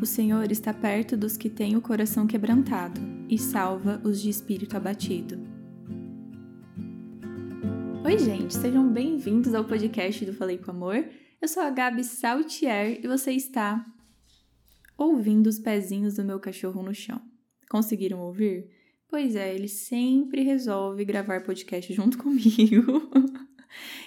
O 0.00 0.06
Senhor 0.06 0.50
está 0.50 0.72
perto 0.72 1.14
dos 1.14 1.36
que 1.36 1.50
têm 1.50 1.76
o 1.76 1.82
coração 1.82 2.26
quebrantado 2.26 2.98
e 3.28 3.36
salva 3.36 4.00
os 4.02 4.18
de 4.22 4.30
espírito 4.30 4.74
abatido. 4.74 5.38
Oi, 8.02 8.18
gente, 8.18 8.54
sejam 8.54 8.90
bem-vindos 8.90 9.52
ao 9.52 9.66
podcast 9.66 10.24
do 10.24 10.32
Falei 10.32 10.56
com 10.56 10.70
Amor. 10.70 11.06
Eu 11.38 11.46
sou 11.46 11.62
a 11.62 11.68
Gabi 11.68 12.02
Saltier 12.02 12.98
e 13.04 13.06
você 13.06 13.32
está 13.32 13.84
ouvindo 14.96 15.48
os 15.48 15.58
pezinhos 15.58 16.14
do 16.14 16.24
meu 16.24 16.40
cachorro 16.40 16.82
no 16.82 16.94
chão. 16.94 17.20
Conseguiram 17.68 18.20
ouvir? 18.20 18.70
Pois 19.06 19.36
é, 19.36 19.54
ele 19.54 19.68
sempre 19.68 20.42
resolve 20.42 21.04
gravar 21.04 21.42
podcast 21.42 21.92
junto 21.92 22.16
comigo. 22.24 23.10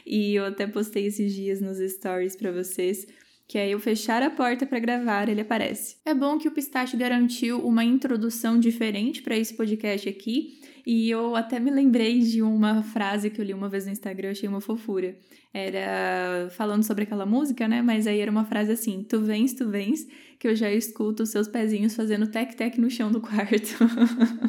e 0.04 0.34
eu 0.34 0.46
até 0.46 0.66
postei 0.66 1.06
esses 1.06 1.36
dias 1.36 1.62
nos 1.62 1.78
stories 1.78 2.36
para 2.36 2.52
vocês 2.52 3.06
que 3.48 3.58
aí 3.58 3.72
eu 3.72 3.80
fechar 3.80 4.24
a 4.24 4.30
porta 4.30 4.66
para 4.66 4.80
gravar, 4.80 5.30
ele 5.30 5.42
aparece. 5.42 5.98
É 6.06 6.14
bom 6.14 6.38
que 6.38 6.48
o 6.48 6.52
Pistache 6.52 6.98
garantiu 6.98 7.60
uma 7.66 7.84
introdução 7.84 8.60
diferente 8.60 9.22
para 9.22 9.38
esse 9.38 9.56
podcast 9.56 10.08
aqui, 10.08 10.60
e 10.86 11.10
eu 11.10 11.36
até 11.36 11.60
me 11.60 11.72
lembrei 11.72 12.20
de 12.20 12.42
uma 12.42 12.84
frase 12.84 13.30
que 13.30 13.40
eu 13.40 13.46
li 13.46 13.54
uma 13.54 13.70
vez 13.70 13.86
no 13.86 13.92
Instagram, 13.92 14.32
achei 14.32 14.50
uma 14.50 14.60
fofura. 14.60 15.18
Era 15.54 16.50
falando 16.52 16.84
sobre 16.84 17.04
aquela 17.04 17.26
música, 17.26 17.68
né? 17.68 17.82
Mas 17.82 18.06
aí 18.06 18.20
era 18.20 18.30
uma 18.30 18.44
frase 18.44 18.72
assim: 18.72 19.04
Tu 19.04 19.22
vens, 19.22 19.54
tu 19.54 19.70
vens, 19.70 20.06
que 20.38 20.48
eu 20.48 20.56
já 20.56 20.72
escuto 20.72 21.24
os 21.24 21.30
seus 21.30 21.48
pezinhos 21.48 21.96
fazendo 21.96 22.28
tec-tec 22.28 22.78
no 22.80 22.90
chão 22.90 23.12
do 23.12 23.22
quarto. 23.22 23.78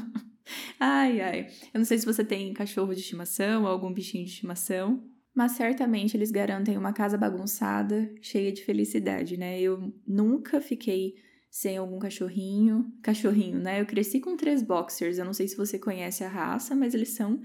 ai, 0.80 1.20
ai. 1.20 1.46
Eu 1.72 1.78
não 1.78 1.84
sei 1.84 1.98
se 1.98 2.06
você 2.06 2.24
tem 2.24 2.52
cachorro 2.52 2.94
de 2.94 3.00
estimação 3.00 3.62
ou 3.62 3.68
algum 3.68 3.92
bichinho 3.92 4.24
de 4.24 4.30
estimação, 4.30 5.04
mas 5.34 5.52
certamente 5.52 6.16
eles 6.16 6.30
garantem 6.30 6.78
uma 6.78 6.92
casa 6.92 7.18
bagunçada, 7.18 8.10
cheia 8.20 8.52
de 8.52 8.64
felicidade, 8.64 9.36
né? 9.36 9.60
Eu 9.60 9.92
nunca 10.06 10.60
fiquei 10.60 11.16
sem 11.50 11.76
algum 11.76 11.98
cachorrinho. 11.98 12.92
Cachorrinho, 13.02 13.60
né? 13.60 13.80
Eu 13.80 13.86
cresci 13.86 14.20
com 14.20 14.36
três 14.36 14.62
boxers. 14.62 15.18
Eu 15.18 15.24
não 15.24 15.32
sei 15.32 15.46
se 15.46 15.56
você 15.56 15.78
conhece 15.78 16.24
a 16.24 16.28
raça, 16.28 16.74
mas 16.74 16.94
eles 16.94 17.10
são 17.10 17.40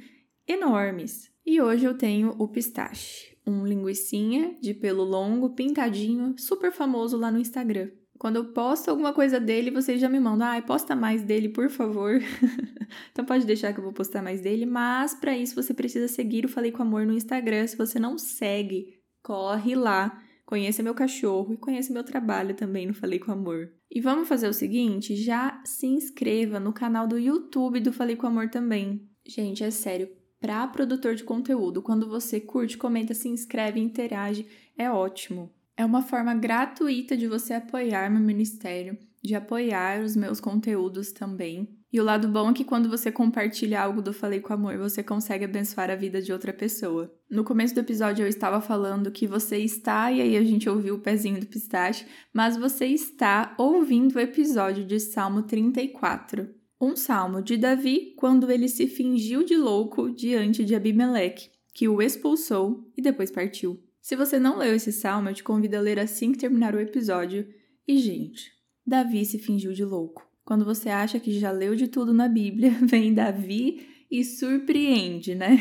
enormes. 0.47 1.31
E 1.45 1.61
hoje 1.61 1.85
eu 1.85 1.97
tenho 1.97 2.35
o 2.37 2.47
pistache, 2.47 3.37
um 3.45 3.65
linguicinha 3.65 4.55
de 4.61 4.73
pelo 4.73 5.03
longo, 5.03 5.51
pintadinho, 5.51 6.35
super 6.37 6.71
famoso 6.71 7.17
lá 7.17 7.31
no 7.31 7.39
Instagram. 7.39 7.89
Quando 8.19 8.35
eu 8.35 8.51
posto 8.51 8.89
alguma 8.89 9.13
coisa 9.13 9.39
dele, 9.39 9.71
vocês 9.71 10.01
já 10.01 10.09
me 10.09 10.19
mandam, 10.19 10.45
ai, 10.45 10.59
ah, 10.59 10.61
posta 10.61 10.93
mais 10.93 11.23
dele, 11.23 11.47
por 11.47 11.69
favor. 11.69 12.19
então 13.13 13.23
pode 13.23 13.45
deixar 13.45 13.71
que 13.71 13.79
eu 13.79 13.83
vou 13.83 13.93
postar 13.93 14.21
mais 14.21 14.41
dele, 14.41 14.65
mas 14.65 15.13
para 15.13 15.37
isso 15.37 15.55
você 15.55 15.73
precisa 15.73 16.09
seguir 16.09 16.43
o 16.43 16.49
Falei 16.49 16.69
com 16.69 16.81
Amor 16.81 17.05
no 17.05 17.13
Instagram. 17.13 17.65
Se 17.65 17.77
você 17.77 17.97
não 17.97 18.17
segue, 18.17 18.99
corre 19.23 19.73
lá, 19.73 20.21
conheça 20.45 20.83
meu 20.83 20.93
cachorro 20.93 21.53
e 21.53 21.57
conheça 21.57 21.93
meu 21.93 22.03
trabalho 22.03 22.53
também 22.53 22.85
no 22.85 22.93
Falei 22.93 23.19
com 23.19 23.31
Amor. 23.31 23.71
E 23.89 24.01
vamos 24.01 24.27
fazer 24.27 24.49
o 24.49 24.53
seguinte, 24.53 25.15
já 25.15 25.61
se 25.63 25.87
inscreva 25.87 26.59
no 26.59 26.73
canal 26.73 27.07
do 27.07 27.17
YouTube 27.17 27.79
do 27.79 27.93
Falei 27.93 28.17
com 28.17 28.27
Amor 28.27 28.49
também. 28.49 29.09
Gente, 29.25 29.63
é 29.63 29.71
sério, 29.71 30.09
para 30.41 30.67
produtor 30.67 31.15
de 31.15 31.23
conteúdo, 31.23 31.81
quando 31.81 32.09
você 32.09 32.41
curte, 32.41 32.77
comenta, 32.77 33.13
se 33.13 33.29
inscreve, 33.29 33.79
interage, 33.79 34.45
é 34.77 34.91
ótimo. 34.91 35.53
É 35.79 35.85
uma 35.85 36.01
forma 36.01 36.35
gratuita 36.35 37.15
de 37.15 37.25
você 37.25 37.53
apoiar 37.53 38.11
meu 38.11 38.19
ministério, 38.19 38.97
de 39.23 39.33
apoiar 39.33 40.01
os 40.01 40.13
meus 40.13 40.41
conteúdos 40.41 41.13
também. 41.13 41.69
E 41.89 42.01
o 42.01 42.03
lado 42.03 42.27
bom 42.27 42.49
é 42.49 42.53
que 42.53 42.65
quando 42.65 42.89
você 42.89 43.09
compartilha 43.09 43.81
algo 43.81 44.01
do 44.01 44.11
Falei 44.11 44.41
com 44.41 44.51
Amor, 44.51 44.77
você 44.77 45.01
consegue 45.01 45.45
abençoar 45.45 45.89
a 45.89 45.95
vida 45.95 46.21
de 46.21 46.33
outra 46.33 46.51
pessoa. 46.51 47.09
No 47.31 47.45
começo 47.45 47.73
do 47.73 47.79
episódio 47.79 48.25
eu 48.25 48.27
estava 48.27 48.59
falando 48.59 49.09
que 49.09 49.25
você 49.25 49.59
está, 49.59 50.11
e 50.11 50.19
aí 50.19 50.35
a 50.35 50.43
gente 50.43 50.69
ouviu 50.69 50.95
o 50.95 50.99
pezinho 50.99 51.39
do 51.39 51.45
pistache, 51.45 52.05
mas 52.33 52.57
você 52.57 52.85
está 52.87 53.55
ouvindo 53.57 54.17
o 54.17 54.19
episódio 54.19 54.83
de 54.83 54.99
Salmo 54.99 55.43
34. 55.43 56.45
Um 56.81 56.93
salmo 56.97 57.41
de 57.41 57.55
Davi 57.55 58.15
quando 58.17 58.51
ele 58.51 58.67
se 58.67 58.85
fingiu 58.85 59.45
de 59.45 59.55
louco 59.55 60.11
diante 60.11 60.65
de 60.65 60.75
Abimeleque, 60.75 61.49
que 61.73 61.87
o 61.87 62.01
expulsou 62.01 62.91
e 62.97 63.01
depois 63.01 63.31
partiu. 63.31 63.81
Se 64.01 64.15
você 64.15 64.39
não 64.39 64.57
leu 64.57 64.75
esse 64.75 64.91
salmo, 64.91 65.29
eu 65.29 65.33
te 65.33 65.43
convido 65.43 65.77
a 65.77 65.81
ler 65.81 65.99
assim 65.99 66.31
que 66.31 66.39
terminar 66.39 66.73
o 66.73 66.79
episódio. 66.79 67.47
E, 67.87 67.97
gente, 67.97 68.51
Davi 68.85 69.25
se 69.25 69.37
fingiu 69.37 69.73
de 69.73 69.83
louco. 69.83 70.27
Quando 70.43 70.65
você 70.65 70.89
acha 70.89 71.19
que 71.19 71.39
já 71.39 71.51
leu 71.51 71.75
de 71.75 71.87
tudo 71.87 72.13
na 72.13 72.27
Bíblia, 72.27 72.71
vem 72.81 73.13
Davi 73.13 73.87
e 74.09 74.23
surpreende, 74.23 75.35
né? 75.35 75.59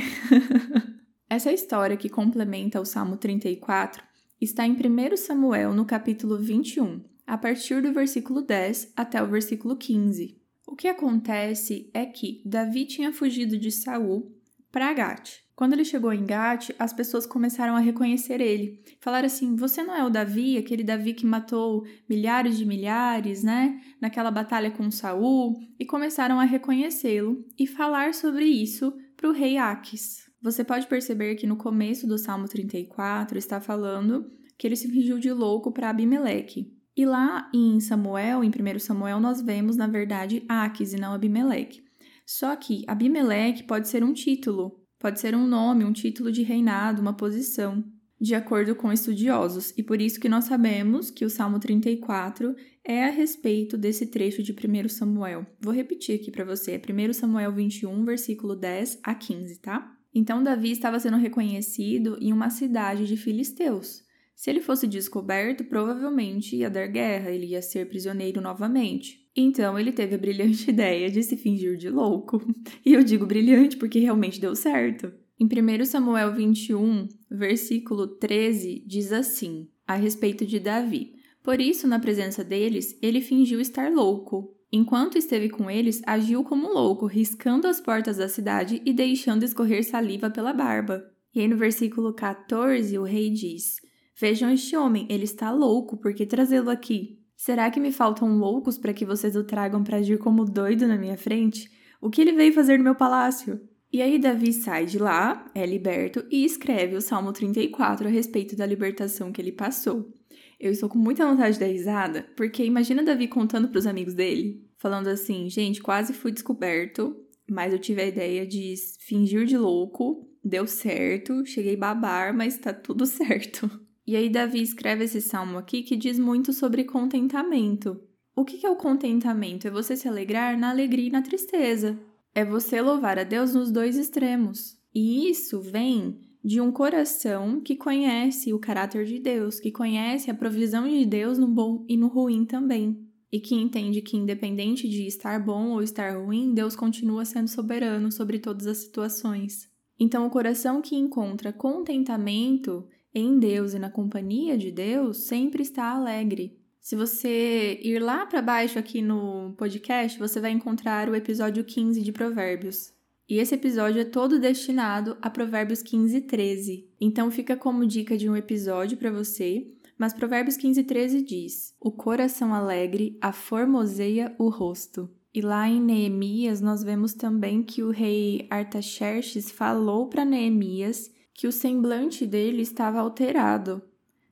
Essa 1.28 1.52
história 1.52 1.96
que 1.96 2.08
complementa 2.08 2.80
o 2.80 2.86
Salmo 2.86 3.18
34 3.18 4.02
está 4.40 4.66
em 4.66 4.72
1 4.72 5.16
Samuel, 5.16 5.74
no 5.74 5.84
capítulo 5.84 6.38
21, 6.38 7.04
a 7.26 7.36
partir 7.36 7.82
do 7.82 7.92
versículo 7.92 8.40
10 8.40 8.92
até 8.96 9.22
o 9.22 9.26
versículo 9.26 9.76
15. 9.76 10.40
O 10.66 10.74
que 10.74 10.88
acontece 10.88 11.90
é 11.92 12.06
que 12.06 12.42
Davi 12.46 12.86
tinha 12.86 13.12
fugido 13.12 13.58
de 13.58 13.70
Saul 13.70 14.37
para 14.70 14.92
Gate. 14.92 15.48
Quando 15.58 15.72
ele 15.72 15.84
chegou 15.84 16.12
em 16.12 16.24
Gat, 16.24 16.72
as 16.78 16.92
pessoas 16.92 17.26
começaram 17.26 17.74
a 17.74 17.80
reconhecer 17.80 18.40
ele. 18.40 18.80
Falaram 19.00 19.26
assim: 19.26 19.56
Você 19.56 19.82
não 19.82 19.92
é 19.92 20.04
o 20.04 20.08
Davi, 20.08 20.56
aquele 20.56 20.84
Davi 20.84 21.14
que 21.14 21.26
matou 21.26 21.84
milhares 22.08 22.56
de 22.56 22.64
milhares, 22.64 23.42
né? 23.42 23.80
Naquela 24.00 24.30
batalha 24.30 24.70
com 24.70 24.88
Saul. 24.88 25.58
E 25.76 25.84
começaram 25.84 26.38
a 26.38 26.44
reconhecê-lo 26.44 27.44
e 27.58 27.66
falar 27.66 28.14
sobre 28.14 28.44
isso 28.44 28.96
para 29.16 29.28
o 29.28 29.32
rei 29.32 29.56
Aques. 29.58 30.30
Você 30.40 30.62
pode 30.62 30.86
perceber 30.86 31.34
que 31.34 31.44
no 31.44 31.56
começo 31.56 32.06
do 32.06 32.18
Salmo 32.18 32.46
34 32.46 33.36
está 33.36 33.60
falando 33.60 34.30
que 34.56 34.64
ele 34.64 34.76
se 34.76 34.88
fingiu 34.88 35.18
de 35.18 35.32
louco 35.32 35.72
para 35.72 35.90
Abimeleque. 35.90 36.72
E 36.96 37.04
lá 37.04 37.50
em 37.52 37.80
Samuel, 37.80 38.44
em 38.44 38.48
1 38.48 38.78
Samuel, 38.78 39.18
nós 39.18 39.40
vemos, 39.40 39.76
na 39.76 39.88
verdade, 39.88 40.44
Aques 40.48 40.92
e 40.92 40.96
não 40.96 41.12
Abimeleque. 41.12 41.87
Só 42.28 42.54
que 42.56 42.84
Abimeleque 42.86 43.62
pode 43.62 43.88
ser 43.88 44.04
um 44.04 44.12
título, 44.12 44.78
Pode 44.98 45.20
ser 45.20 45.34
um 45.36 45.46
nome, 45.46 45.84
um 45.84 45.92
título 45.92 46.32
de 46.32 46.42
reinado, 46.42 47.00
uma 47.00 47.12
posição, 47.12 47.84
de 48.20 48.34
acordo 48.34 48.74
com 48.74 48.92
estudiosos, 48.92 49.72
e 49.76 49.82
por 49.82 50.00
isso 50.00 50.18
que 50.18 50.28
nós 50.28 50.46
sabemos 50.46 51.08
que 51.08 51.24
o 51.24 51.30
Salmo 51.30 51.60
34 51.60 52.56
é 52.84 53.04
a 53.04 53.10
respeito 53.10 53.78
desse 53.78 54.06
trecho 54.06 54.42
de 54.42 54.52
1 54.52 54.88
Samuel. 54.88 55.46
Vou 55.60 55.72
repetir 55.72 56.16
aqui 56.16 56.32
para 56.32 56.44
você, 56.44 56.72
é 56.72 57.10
1 57.10 57.12
Samuel 57.12 57.52
21, 57.52 58.04
versículo 58.04 58.56
10 58.56 58.98
a 59.04 59.14
15, 59.14 59.60
tá? 59.60 59.96
Então 60.12 60.42
Davi 60.42 60.72
estava 60.72 60.98
sendo 60.98 61.16
reconhecido 61.16 62.18
em 62.20 62.32
uma 62.32 62.50
cidade 62.50 63.06
de 63.06 63.16
filisteus. 63.16 64.02
Se 64.34 64.50
ele 64.50 64.60
fosse 64.60 64.88
descoberto, 64.88 65.64
provavelmente 65.64 66.56
ia 66.56 66.68
dar 66.68 66.88
guerra, 66.88 67.30
ele 67.30 67.46
ia 67.46 67.62
ser 67.62 67.88
prisioneiro 67.88 68.40
novamente. 68.40 69.27
Então 69.40 69.78
ele 69.78 69.92
teve 69.92 70.16
a 70.16 70.18
brilhante 70.18 70.68
ideia 70.68 71.08
de 71.08 71.22
se 71.22 71.36
fingir 71.36 71.76
de 71.76 71.88
louco. 71.88 72.42
E 72.84 72.92
eu 72.92 73.04
digo 73.04 73.24
brilhante 73.24 73.76
porque 73.76 74.00
realmente 74.00 74.40
deu 74.40 74.56
certo. 74.56 75.12
Em 75.38 75.46
1 75.46 75.84
Samuel 75.84 76.34
21, 76.34 77.06
versículo 77.30 78.08
13, 78.08 78.82
diz 78.84 79.12
assim, 79.12 79.68
a 79.86 79.94
respeito 79.94 80.44
de 80.44 80.58
Davi: 80.58 81.12
Por 81.40 81.60
isso, 81.60 81.86
na 81.86 82.00
presença 82.00 82.42
deles, 82.42 82.98
ele 83.00 83.20
fingiu 83.20 83.60
estar 83.60 83.92
louco. 83.92 84.56
Enquanto 84.72 85.16
esteve 85.16 85.48
com 85.48 85.70
eles, 85.70 86.02
agiu 86.04 86.42
como 86.42 86.72
louco, 86.72 87.06
riscando 87.06 87.68
as 87.68 87.80
portas 87.80 88.16
da 88.16 88.28
cidade 88.28 88.82
e 88.84 88.92
deixando 88.92 89.44
escorrer 89.44 89.84
saliva 89.84 90.28
pela 90.28 90.52
barba. 90.52 91.08
E 91.32 91.40
aí 91.40 91.46
no 91.46 91.56
versículo 91.56 92.12
14, 92.12 92.98
o 92.98 93.04
rei 93.04 93.30
diz: 93.30 93.76
Vejam 94.20 94.50
este 94.50 94.76
homem, 94.76 95.06
ele 95.08 95.24
está 95.24 95.52
louco, 95.52 95.96
por 95.96 96.12
que 96.12 96.26
trazê-lo 96.26 96.70
aqui? 96.70 97.17
Será 97.38 97.70
que 97.70 97.78
me 97.78 97.92
faltam 97.92 98.36
loucos 98.36 98.76
para 98.76 98.92
que 98.92 99.06
vocês 99.06 99.36
o 99.36 99.44
tragam 99.44 99.84
para 99.84 99.98
agir 99.98 100.18
como 100.18 100.44
doido 100.44 100.88
na 100.88 100.98
minha 100.98 101.16
frente? 101.16 101.70
O 102.00 102.10
que 102.10 102.20
ele 102.20 102.32
veio 102.32 102.52
fazer 102.52 102.76
no 102.78 102.82
meu 102.82 102.96
palácio? 102.96 103.60
E 103.92 104.02
aí 104.02 104.18
Davi 104.18 104.52
sai 104.52 104.86
de 104.86 104.98
lá, 104.98 105.48
é 105.54 105.64
liberto 105.64 106.26
e 106.32 106.44
escreve 106.44 106.96
o 106.96 107.00
Salmo 107.00 107.32
34 107.32 108.08
a 108.08 108.10
respeito 108.10 108.56
da 108.56 108.66
libertação 108.66 109.30
que 109.30 109.40
ele 109.40 109.52
passou. 109.52 110.12
Eu 110.58 110.72
estou 110.72 110.88
com 110.88 110.98
muita 110.98 111.24
vontade 111.24 111.54
de 111.54 111.60
dar 111.60 111.66
risada, 111.66 112.28
porque 112.36 112.64
imagina 112.64 113.04
Davi 113.04 113.28
contando 113.28 113.68
para 113.68 113.78
os 113.78 113.86
amigos 113.86 114.14
dele, 114.14 114.68
falando 114.76 115.06
assim: 115.06 115.48
gente, 115.48 115.80
quase 115.80 116.12
fui 116.12 116.32
descoberto, 116.32 117.16
mas 117.48 117.72
eu 117.72 117.78
tive 117.78 118.02
a 118.02 118.06
ideia 118.06 118.44
de 118.44 118.74
fingir 118.98 119.46
de 119.46 119.56
louco, 119.56 120.28
deu 120.42 120.66
certo, 120.66 121.46
cheguei 121.46 121.76
babar, 121.76 122.36
mas 122.36 122.58
tá 122.58 122.72
tudo 122.72 123.06
certo. 123.06 123.87
E 124.08 124.16
aí, 124.16 124.30
Davi 124.30 124.62
escreve 124.62 125.04
esse 125.04 125.20
salmo 125.20 125.58
aqui 125.58 125.82
que 125.82 125.94
diz 125.94 126.18
muito 126.18 126.50
sobre 126.50 126.82
contentamento. 126.84 128.00
O 128.34 128.42
que 128.42 128.64
é 128.64 128.70
o 128.70 128.74
contentamento? 128.74 129.68
É 129.68 129.70
você 129.70 129.98
se 129.98 130.08
alegrar 130.08 130.58
na 130.58 130.70
alegria 130.70 131.08
e 131.08 131.10
na 131.10 131.20
tristeza. 131.20 132.00
É 132.34 132.42
você 132.42 132.80
louvar 132.80 133.18
a 133.18 133.22
Deus 133.22 133.52
nos 133.52 133.70
dois 133.70 133.98
extremos. 133.98 134.78
E 134.94 135.28
isso 135.28 135.60
vem 135.60 136.18
de 136.42 136.58
um 136.58 136.72
coração 136.72 137.60
que 137.60 137.76
conhece 137.76 138.50
o 138.54 138.58
caráter 138.58 139.04
de 139.04 139.18
Deus, 139.18 139.60
que 139.60 139.70
conhece 139.70 140.30
a 140.30 140.34
provisão 140.34 140.88
de 140.88 141.04
Deus 141.04 141.36
no 141.36 141.46
bom 141.46 141.84
e 141.86 141.94
no 141.94 142.08
ruim 142.08 142.46
também. 142.46 143.06
E 143.30 143.38
que 143.38 143.54
entende 143.54 144.00
que, 144.00 144.16
independente 144.16 144.88
de 144.88 145.06
estar 145.06 145.38
bom 145.38 145.72
ou 145.72 145.82
estar 145.82 146.16
ruim, 146.16 146.54
Deus 146.54 146.74
continua 146.74 147.26
sendo 147.26 147.48
soberano 147.48 148.10
sobre 148.10 148.38
todas 148.38 148.66
as 148.66 148.78
situações. 148.78 149.68
Então, 150.00 150.26
o 150.26 150.30
coração 150.30 150.80
que 150.80 150.96
encontra 150.96 151.52
contentamento 151.52 152.88
em 153.14 153.38
Deus 153.38 153.74
e 153.74 153.78
na 153.78 153.90
companhia 153.90 154.56
de 154.56 154.70
Deus 154.70 155.18
sempre 155.26 155.62
está 155.62 155.90
alegre. 155.90 156.58
Se 156.80 156.96
você 156.96 157.78
ir 157.82 157.98
lá 157.98 158.24
para 158.24 158.40
baixo 158.40 158.78
aqui 158.78 159.02
no 159.02 159.54
podcast, 159.58 160.18
você 160.18 160.40
vai 160.40 160.52
encontrar 160.52 161.08
o 161.08 161.14
episódio 161.14 161.64
15 161.64 162.00
de 162.00 162.12
Provérbios. 162.12 162.92
E 163.28 163.38
esse 163.38 163.54
episódio 163.54 164.00
é 164.00 164.06
todo 164.06 164.38
destinado 164.38 165.18
a 165.20 165.28
Provérbios 165.28 165.82
15 165.82 166.16
e 166.16 166.20
13. 166.22 166.88
Então 166.98 167.30
fica 167.30 167.56
como 167.56 167.86
dica 167.86 168.16
de 168.16 168.28
um 168.28 168.34
episódio 168.34 168.96
para 168.96 169.10
você. 169.10 169.70
Mas 169.98 170.14
Provérbios 170.14 170.56
15 170.56 170.80
e 170.80 170.84
13 170.84 171.22
diz: 171.22 171.74
O 171.78 171.92
coração 171.92 172.54
alegre 172.54 173.18
aformoseia 173.20 174.34
o 174.38 174.48
rosto. 174.48 175.10
E 175.34 175.42
lá 175.42 175.68
em 175.68 175.80
Neemias 175.80 176.62
nós 176.62 176.82
vemos 176.82 177.12
também 177.12 177.62
que 177.62 177.82
o 177.82 177.90
rei 177.90 178.46
Artaxerxes 178.48 179.50
falou 179.50 180.08
para 180.08 180.24
Neemias 180.24 181.10
que 181.38 181.46
o 181.46 181.52
semblante 181.52 182.26
dele 182.26 182.62
estava 182.62 182.98
alterado. 182.98 183.80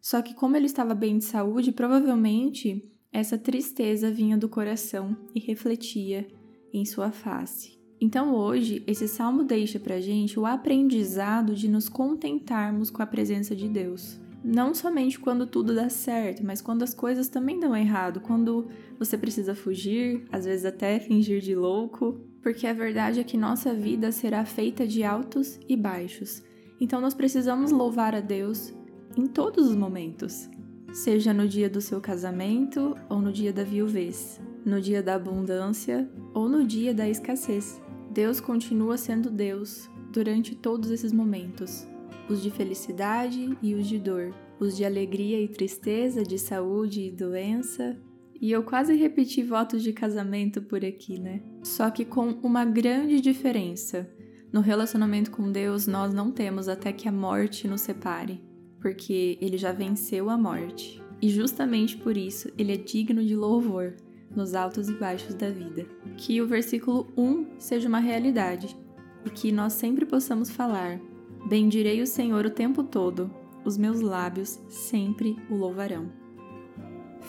Só 0.00 0.20
que 0.20 0.34
como 0.34 0.56
ele 0.56 0.66
estava 0.66 0.92
bem 0.92 1.18
de 1.18 1.24
saúde, 1.24 1.70
provavelmente 1.70 2.82
essa 3.12 3.38
tristeza 3.38 4.10
vinha 4.10 4.36
do 4.36 4.48
coração 4.48 5.16
e 5.32 5.38
refletia 5.38 6.26
em 6.74 6.84
sua 6.84 7.12
face. 7.12 7.78
Então 8.00 8.34
hoje, 8.34 8.82
esse 8.88 9.06
salmo 9.06 9.44
deixa 9.44 9.78
para 9.78 10.00
gente 10.00 10.36
o 10.36 10.44
aprendizado 10.44 11.54
de 11.54 11.68
nos 11.68 11.88
contentarmos 11.88 12.90
com 12.90 13.00
a 13.00 13.06
presença 13.06 13.54
de 13.54 13.68
Deus. 13.68 14.18
Não 14.42 14.74
somente 14.74 15.16
quando 15.16 15.46
tudo 15.46 15.76
dá 15.76 15.88
certo, 15.88 16.44
mas 16.44 16.60
quando 16.60 16.82
as 16.82 16.92
coisas 16.92 17.28
também 17.28 17.60
dão 17.60 17.76
errado, 17.76 18.18
quando 18.18 18.66
você 18.98 19.16
precisa 19.16 19.54
fugir, 19.54 20.26
às 20.32 20.44
vezes 20.44 20.64
até 20.64 20.98
fingir 20.98 21.40
de 21.40 21.54
louco, 21.54 22.20
porque 22.42 22.66
a 22.66 22.72
verdade 22.72 23.20
é 23.20 23.24
que 23.24 23.36
nossa 23.36 23.72
vida 23.72 24.10
será 24.10 24.44
feita 24.44 24.84
de 24.84 25.04
altos 25.04 25.60
e 25.68 25.76
baixos. 25.76 26.42
Então 26.80 27.00
nós 27.00 27.14
precisamos 27.14 27.70
louvar 27.70 28.14
a 28.14 28.20
Deus 28.20 28.74
em 29.16 29.26
todos 29.26 29.68
os 29.68 29.74
momentos, 29.74 30.48
seja 30.92 31.32
no 31.32 31.48
dia 31.48 31.70
do 31.70 31.80
seu 31.80 32.00
casamento 32.00 32.94
ou 33.08 33.20
no 33.20 33.32
dia 33.32 33.52
da 33.52 33.64
viuvez, 33.64 34.40
no 34.64 34.80
dia 34.80 35.02
da 35.02 35.14
abundância 35.14 36.08
ou 36.34 36.48
no 36.48 36.66
dia 36.66 36.92
da 36.92 37.08
escassez. 37.08 37.80
Deus 38.10 38.40
continua 38.40 38.96
sendo 38.96 39.30
Deus 39.30 39.88
durante 40.12 40.54
todos 40.54 40.90
esses 40.90 41.12
momentos, 41.12 41.86
os 42.28 42.42
de 42.42 42.50
felicidade 42.50 43.56
e 43.62 43.74
os 43.74 43.86
de 43.86 43.98
dor, 43.98 44.34
os 44.58 44.76
de 44.76 44.84
alegria 44.84 45.40
e 45.40 45.48
tristeza, 45.48 46.22
de 46.22 46.38
saúde 46.38 47.02
e 47.02 47.10
doença. 47.10 47.96
E 48.40 48.50
eu 48.50 48.62
quase 48.62 48.94
repeti 48.94 49.42
votos 49.42 49.82
de 49.82 49.92
casamento 49.92 50.60
por 50.60 50.84
aqui, 50.84 51.18
né? 51.18 51.42
Só 51.62 51.90
que 51.90 52.04
com 52.04 52.28
uma 52.42 52.64
grande 52.64 53.20
diferença. 53.20 54.08
No 54.52 54.60
relacionamento 54.60 55.30
com 55.30 55.50
Deus, 55.50 55.86
nós 55.86 56.14
não 56.14 56.30
temos 56.30 56.68
até 56.68 56.92
que 56.92 57.08
a 57.08 57.12
morte 57.12 57.68
nos 57.68 57.80
separe, 57.80 58.40
porque 58.80 59.38
ele 59.40 59.58
já 59.58 59.72
venceu 59.72 60.30
a 60.30 60.38
morte. 60.38 61.02
E 61.20 61.28
justamente 61.28 61.96
por 61.96 62.16
isso 62.16 62.50
ele 62.56 62.72
é 62.72 62.76
digno 62.76 63.24
de 63.24 63.34
louvor 63.34 63.94
nos 64.34 64.54
altos 64.54 64.88
e 64.88 64.92
baixos 64.92 65.34
da 65.34 65.50
vida. 65.50 65.86
Que 66.16 66.40
o 66.40 66.46
versículo 66.46 67.12
1 67.16 67.58
seja 67.58 67.88
uma 67.88 67.98
realidade 67.98 68.76
e 69.24 69.30
que 69.30 69.50
nós 69.50 69.72
sempre 69.72 70.04
possamos 70.04 70.50
falar: 70.50 71.00
Bendirei 71.48 72.00
o 72.00 72.06
Senhor 72.06 72.44
o 72.46 72.50
tempo 72.50 72.84
todo, 72.84 73.30
os 73.64 73.76
meus 73.76 74.00
lábios 74.00 74.60
sempre 74.68 75.36
o 75.50 75.54
louvarão. 75.54 76.10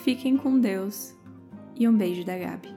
Fiquem 0.03 0.37
com 0.37 0.59
Deus 0.59 1.15
e 1.75 1.87
um 1.87 1.95
beijo 1.95 2.23
da 2.23 2.37
Gabi. 2.37 2.76